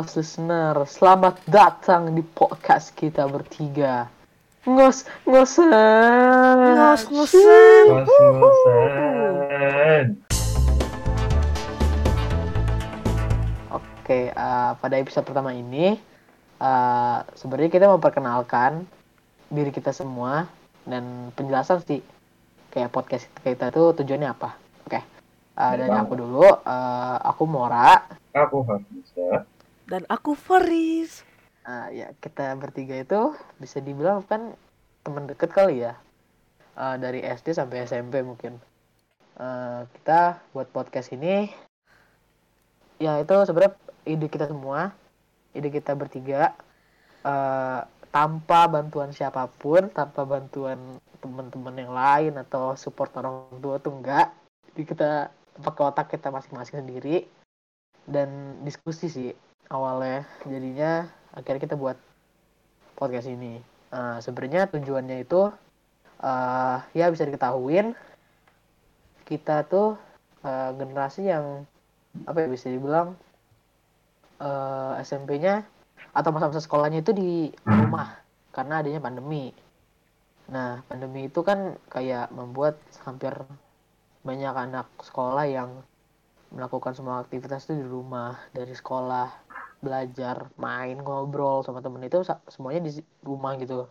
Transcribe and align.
ngos 0.00 0.16
listener, 0.16 0.72
selamat 0.88 1.44
datang 1.44 2.16
di 2.16 2.24
podcast 2.24 2.96
kita 2.96 3.28
bertiga. 3.28 4.08
Ngos 4.64 5.04
ngosan. 5.28 6.56
Ngos-ngosan. 6.72 7.84
Ngos-ngosan. 8.08 10.04
Oke, 13.76 14.32
eh, 14.32 14.70
pada 14.80 14.96
episode 14.96 15.28
pertama 15.28 15.52
ini, 15.52 16.00
eh, 16.56 17.18
sebenarnya 17.36 17.68
kita 17.68 17.92
memperkenalkan 17.92 18.88
diri 19.52 19.68
kita 19.68 19.92
semua 19.92 20.48
dan 20.88 21.28
penjelasan 21.36 21.84
sih 21.84 22.00
kayak 22.72 22.88
podcast 22.88 23.28
kita 23.44 23.68
tuh 23.68 23.92
tujuannya 24.00 24.32
apa. 24.32 24.56
Oke, 24.88 25.04
eh, 25.60 25.72
dari 25.76 25.92
aku 25.92 26.16
dulu, 26.16 26.48
eh, 26.48 27.16
aku 27.20 27.44
Mora. 27.44 28.00
Aku. 28.32 28.64
Dan 29.90 30.06
aku 30.06 30.38
Faris. 30.38 31.26
Ah, 31.66 31.90
ya 31.90 32.14
kita 32.22 32.54
bertiga 32.54 32.94
itu 32.94 33.34
bisa 33.58 33.82
dibilang 33.82 34.22
kan 34.22 34.54
teman 35.02 35.26
deket 35.26 35.50
kali 35.50 35.82
ya. 35.82 35.98
Ah, 36.78 36.94
dari 36.94 37.26
SD 37.26 37.58
sampai 37.58 37.90
SMP 37.90 38.22
mungkin. 38.22 38.62
Ah, 39.34 39.90
kita 39.98 40.38
buat 40.54 40.70
podcast 40.70 41.10
ini 41.10 41.50
ya 43.02 43.18
itu 43.18 43.34
sebenarnya 43.34 43.74
ide 44.06 44.30
kita 44.30 44.46
semua 44.46 44.94
ide 45.58 45.74
kita 45.74 45.98
bertiga. 45.98 46.54
Ah, 47.26 47.90
tanpa 48.14 48.70
bantuan 48.70 49.10
siapa 49.10 49.50
pun 49.50 49.90
tanpa 49.90 50.22
bantuan 50.22 50.78
teman-teman 51.18 51.74
yang 51.74 51.90
lain 51.90 52.38
atau 52.38 52.78
support 52.78 53.10
orang 53.18 53.58
tua 53.58 53.82
tuh 53.82 53.90
enggak. 53.90 54.30
Jadi 54.70 54.82
kita 54.86 55.34
pakai 55.58 55.82
otak 55.82 56.14
kita 56.14 56.30
masing-masing 56.30 56.86
sendiri. 56.86 57.26
Dan 58.06 58.58
diskusi 58.64 59.10
sih 59.10 59.49
awalnya 59.70 60.26
jadinya 60.44 61.06
akhirnya 61.32 61.62
kita 61.62 61.76
buat 61.78 61.96
podcast 62.98 63.30
ini 63.30 63.62
Nah, 63.90 64.22
sebenarnya 64.22 64.70
tujuannya 64.70 65.26
itu 65.26 65.50
eh, 66.22 66.76
ya 66.94 67.06
bisa 67.10 67.26
diketahuin 67.26 67.98
kita 69.26 69.66
tuh 69.66 69.98
eh, 70.46 70.70
generasi 70.78 71.26
yang 71.26 71.66
apa 72.26 72.46
ya 72.46 72.48
bisa 72.50 72.70
dibilang 72.70 73.18
eh, 74.38 74.92
SMP-nya 75.02 75.66
atau 76.14 76.30
masa-masa 76.34 76.62
sekolahnya 76.62 77.02
itu 77.02 77.12
di 77.14 77.30
rumah 77.66 78.18
karena 78.54 78.82
adanya 78.82 79.02
pandemi. 79.02 79.54
Nah, 80.50 80.82
pandemi 80.86 81.30
itu 81.30 81.42
kan 81.42 81.78
kayak 81.90 82.30
membuat 82.34 82.78
hampir 83.06 83.34
banyak 84.22 84.54
anak 84.54 84.86
sekolah 85.02 85.46
yang 85.46 85.70
melakukan 86.50 86.94
semua 86.98 87.22
aktivitas 87.22 87.66
itu 87.70 87.78
di 87.78 87.86
rumah 87.86 88.38
dari 88.50 88.74
sekolah 88.74 89.49
belajar 89.80 90.52
main 90.60 91.00
ngobrol 91.00 91.64
sama 91.64 91.80
temen 91.80 92.04
itu 92.04 92.20
semuanya 92.52 92.84
di 92.84 93.00
rumah 93.24 93.56
gitu. 93.56 93.88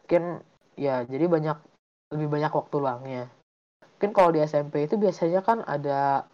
Mungkin 0.00 0.40
ya 0.80 1.04
jadi 1.04 1.28
banyak 1.28 1.56
lebih 2.16 2.28
banyak 2.32 2.52
waktu 2.52 2.76
luangnya. 2.80 3.24
Mungkin 3.96 4.10
kalau 4.16 4.32
di 4.32 4.40
SMP 4.42 4.88
itu 4.88 4.96
biasanya 4.96 5.40
kan 5.44 5.62
ada 5.64 6.24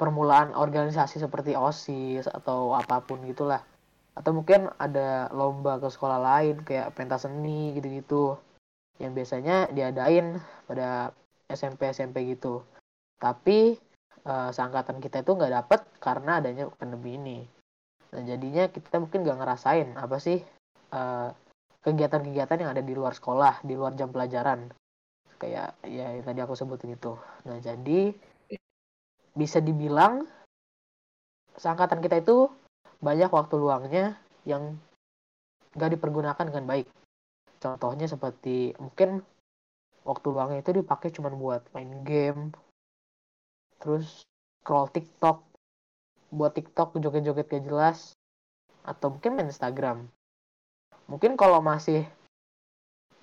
permulaan 0.00 0.56
organisasi 0.56 1.20
seperti 1.20 1.52
osis 1.54 2.26
atau 2.28 2.72
apa 2.72 3.04
pun 3.04 3.20
gitulah. 3.28 3.60
Atau 4.16 4.34
mungkin 4.34 4.72
ada 4.80 5.30
lomba 5.30 5.78
ke 5.78 5.88
sekolah 5.92 6.18
lain 6.18 6.64
kayak 6.64 6.96
pentas 6.96 7.28
seni 7.28 7.76
gitu-gitu 7.76 8.40
yang 8.98 9.14
biasanya 9.14 9.70
diadain 9.70 10.42
pada 10.66 11.14
SMP 11.46 11.92
SMP 11.92 12.24
gitu. 12.34 12.64
Tapi 13.20 13.78
eh, 14.26 14.50
seangkatan 14.50 14.98
kita 14.98 15.22
itu 15.22 15.30
nggak 15.36 15.54
dapet 15.54 15.80
karena 16.02 16.42
adanya 16.42 16.66
pandemi 16.74 17.14
ini 17.14 17.57
Nah, 18.08 18.22
jadinya 18.24 18.64
kita 18.72 18.96
mungkin 19.02 19.26
gak 19.26 19.38
ngerasain 19.38 19.88
apa 19.96 20.16
sih 20.16 20.40
eh, 20.92 21.28
kegiatan-kegiatan 21.84 22.58
yang 22.60 22.70
ada 22.72 22.82
di 22.84 22.94
luar 22.96 23.12
sekolah, 23.12 23.60
di 23.64 23.74
luar 23.76 23.92
jam 23.94 24.08
pelajaran. 24.08 24.72
Kayak 25.38 25.78
ya 25.86 26.18
yang 26.18 26.24
tadi 26.26 26.40
aku 26.42 26.58
sebutin 26.58 26.98
itu. 26.98 27.14
Nah, 27.46 27.62
jadi 27.62 28.12
bisa 29.38 29.62
dibilang 29.62 30.26
seangkatan 31.54 32.02
kita 32.02 32.18
itu 32.18 32.50
banyak 32.98 33.30
waktu 33.30 33.54
luangnya 33.54 34.18
yang 34.42 34.74
gak 35.78 35.94
dipergunakan 35.94 36.44
dengan 36.48 36.64
baik. 36.66 36.88
Contohnya 37.58 38.06
seperti 38.06 38.74
mungkin 38.78 39.22
waktu 40.06 40.26
luangnya 40.30 40.60
itu 40.62 40.72
dipakai 40.82 41.12
cuma 41.14 41.28
buat 41.30 41.62
main 41.74 42.02
game, 42.06 42.54
terus 43.82 44.24
scroll 44.62 44.88
TikTok, 44.90 45.44
buat 46.28 46.52
TikTok 46.52 47.00
joget-joget 47.00 47.48
gak 47.48 47.64
jelas. 47.64 47.98
Atau 48.84 49.16
mungkin 49.16 49.36
main 49.36 49.48
Instagram. 49.48 50.08
Mungkin 51.08 51.36
kalau 51.40 51.60
masih 51.64 52.04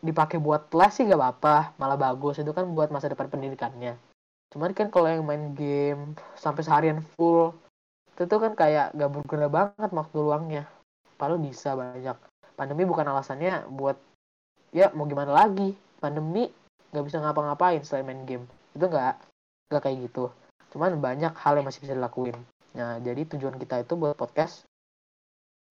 dipakai 0.01 0.37
buat 0.37 0.69
les 0.73 0.93
sih 0.93 1.05
gak 1.05 1.17
apa-apa. 1.17 1.77
Malah 1.77 1.97
bagus. 1.97 2.41
Itu 2.41 2.53
kan 2.53 2.69
buat 2.73 2.89
masa 2.89 3.09
depan 3.09 3.29
pendidikannya. 3.29 3.97
Cuman 4.53 4.71
kan 4.73 4.89
kalau 4.89 5.09
yang 5.09 5.25
main 5.25 5.53
game 5.57 6.15
sampai 6.37 6.63
seharian 6.63 7.01
full 7.15 7.53
itu 8.15 8.31
tuh 8.31 8.39
kan 8.39 8.55
kayak 8.55 8.95
gak 8.95 9.11
berguna 9.11 9.47
banget 9.51 9.89
waktu 9.91 10.17
luangnya. 10.17 10.63
Padahal 11.19 11.41
bisa 11.41 11.75
banyak. 11.75 12.17
Pandemi 12.55 12.87
bukan 12.87 13.05
alasannya 13.11 13.67
buat 13.67 13.99
ya 14.71 14.89
mau 14.95 15.05
gimana 15.05 15.35
lagi. 15.35 15.75
Pandemi 15.99 16.47
gak 16.95 17.05
bisa 17.05 17.19
ngapa-ngapain 17.19 17.83
selain 17.83 18.07
main 18.07 18.23
game. 18.23 18.45
Itu 18.71 18.87
nggak 18.87 19.19
nggak 19.71 19.81
kayak 19.81 19.97
gitu. 20.07 20.31
Cuman 20.71 20.99
banyak 20.99 21.33
hal 21.35 21.59
yang 21.59 21.67
masih 21.67 21.83
bisa 21.83 21.95
dilakuin 21.95 22.35
Nah, 22.75 22.99
jadi 22.99 23.23
tujuan 23.23 23.55
kita 23.55 23.87
itu 23.87 23.95
buat 23.95 24.19
podcast 24.19 24.67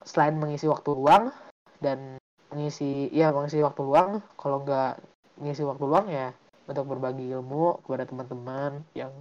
selain 0.04 0.36
mengisi 0.36 0.68
waktu 0.68 0.90
luang 0.92 1.32
dan 1.80 2.16
mengisi 2.52 3.12
ya 3.12 3.32
mengisi 3.32 3.60
waktu 3.60 3.80
luang, 3.84 4.24
kalau 4.40 4.64
nggak 4.64 5.00
mengisi 5.40 5.62
waktu 5.64 5.84
luang 5.84 6.06
ya 6.08 6.32
untuk 6.64 6.88
berbagi 6.88 7.28
ilmu 7.28 7.84
kepada 7.84 8.08
teman-teman 8.08 8.80
yang 8.96 9.12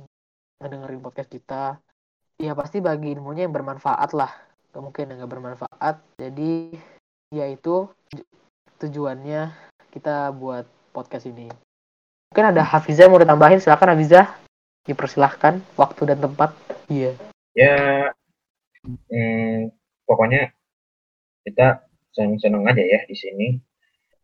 ngedengerin 0.64 1.04
podcast 1.04 1.28
kita. 1.28 1.64
Ya 2.40 2.56
pasti 2.56 2.80
bagi 2.80 3.14
ilmunya 3.14 3.46
yang 3.46 3.56
bermanfaat 3.56 4.16
lah. 4.16 4.32
Gak 4.74 4.82
mungkin 4.82 5.12
yang 5.12 5.18
nggak 5.22 5.32
bermanfaat. 5.32 5.96
Jadi 6.18 6.74
ya 7.30 7.46
itu 7.52 7.92
tuj- 8.10 8.30
tujuannya 8.82 9.54
kita 9.94 10.34
buat 10.34 10.66
podcast 10.96 11.30
ini. 11.30 11.52
Mungkin 12.34 12.46
ada 12.50 12.66
Hafizah 12.66 13.06
mau 13.12 13.22
ditambahin, 13.22 13.62
silakan 13.62 13.94
Hafizah. 13.94 14.26
Dipersilahkan 14.84 15.64
waktu 15.80 16.02
dan 16.12 16.20
tempat. 16.20 16.52
Iya. 16.92 17.16
Ya, 17.54 18.10
hmm, 18.86 19.70
pokoknya 20.10 20.50
kita 21.46 21.86
seneng-seneng 22.14 22.66
aja 22.66 22.82
ya 22.82 23.00
di 23.06 23.16
sini. 23.18 23.48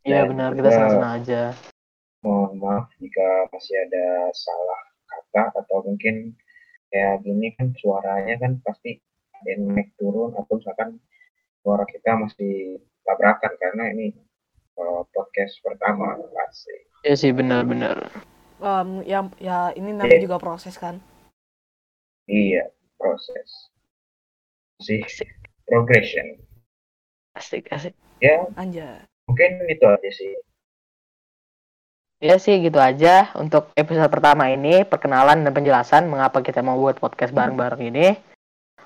Iya 0.06 0.26
Dan 0.26 0.30
benar, 0.34 0.50
kita 0.56 0.62
juga 0.62 0.72
senang-senang 0.74 1.14
aja. 1.22 1.42
Mohon 2.26 2.52
maaf 2.60 2.86
jika 3.00 3.28
masih 3.54 3.76
ada 3.80 4.06
salah 4.36 4.82
kata 5.10 5.44
atau 5.64 5.78
mungkin 5.88 6.36
kayak 6.90 7.22
gini 7.24 7.54
kan 7.56 7.72
suaranya 7.78 8.36
kan 8.42 8.58
pasti 8.66 8.98
ada 9.40 9.48
yang 9.56 9.72
naik 9.72 9.94
turun 9.96 10.34
atau 10.36 10.58
misalkan 10.60 11.00
suara 11.64 11.86
kita 11.88 12.18
masih 12.18 12.82
tabrakan 13.06 13.54
karena 13.62 13.84
ini 13.94 14.08
uh, 14.76 15.06
podcast 15.14 15.62
pertama 15.64 16.18
pasti. 16.34 16.76
Iya 17.08 17.16
sih 17.16 17.32
benar-benar. 17.32 18.10
Em, 18.60 18.90
yang 19.08 19.32
ya 19.40 19.72
ini 19.78 19.96
namanya 19.96 20.20
Iya. 20.20 20.26
juga 20.28 20.38
proses 20.44 20.76
kan. 20.76 21.00
Iya, 22.28 22.68
proses. 23.00 23.72
Masih 24.84 25.08
progression. 25.64 26.36
Asik, 27.40 27.72
asik. 27.72 27.96
Ya, 28.20 28.44
Anja. 28.60 29.08
mungkin 29.32 29.64
itu 29.72 29.86
aja 29.88 30.10
sih. 30.12 30.36
Ya 32.20 32.36
sih 32.36 32.60
gitu 32.60 32.76
aja 32.84 33.32
untuk 33.40 33.72
episode 33.80 34.12
pertama 34.12 34.52
ini 34.52 34.84
perkenalan 34.84 35.40
dan 35.40 35.56
penjelasan 35.56 36.12
mengapa 36.12 36.44
kita 36.44 36.60
mau 36.60 36.76
buat 36.76 37.00
podcast 37.00 37.32
bareng-bareng 37.32 37.80
ini. 37.96 38.20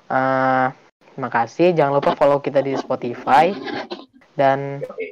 Eh, 0.06 0.66
terima 1.14 1.30
kasih. 1.34 1.74
Jangan 1.74 1.98
lupa 1.98 2.14
follow 2.14 2.38
kita 2.38 2.62
di 2.62 2.78
Spotify 2.78 3.50
dan 4.38 4.86
Oke. 4.86 5.06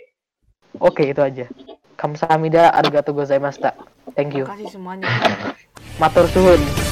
oke 0.79 1.03
itu 1.03 1.19
aja. 1.19 1.51
Kamsahamnida 1.99 2.71
arigatou 2.71 3.11
gozaimashita. 3.11 3.75
Thank 4.15 4.39
you. 4.39 4.47
Terima 4.47 4.55
kasih 4.55 4.71
semuanya. 4.71 5.07
Matur 5.99 6.31
suhun. 6.31 6.92